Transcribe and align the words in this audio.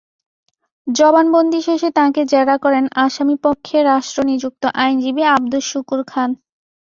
জবানবন্দি 0.87 1.59
শেষে 1.67 1.89
তাঁকে 1.97 2.21
জেরা 2.31 2.55
করেন 2.63 2.85
আসামিপক্ষে 3.03 3.77
রাষ্ট্রনিযুক্ত 3.83 4.63
আইনজীবী 4.77 5.23
আবদুস 5.35 5.65
শুকুর 5.71 6.01
খান। 6.07 6.29